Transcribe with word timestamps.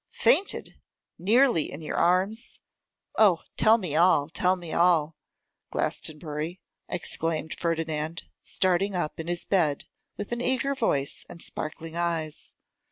'Fainted! 0.09 0.81
nearly 1.19 1.71
in 1.71 1.79
your 1.83 1.95
arms! 1.95 2.59
Oh, 3.19 3.41
tell 3.55 3.77
me 3.77 3.95
all, 3.95 4.29
tell 4.29 4.55
me 4.55 4.73
all, 4.73 5.15
Glastonbury,' 5.69 6.59
exclaimed 6.89 7.55
Ferdinand, 7.59 8.23
starting 8.41 8.95
up 8.95 9.19
in 9.19 9.27
his 9.27 9.45
bed 9.45 9.85
with 10.17 10.31
an 10.31 10.41
eager 10.41 10.73
voice 10.73 11.23
and 11.29 11.39
sparkling 11.39 11.95
eyes. 11.95 12.55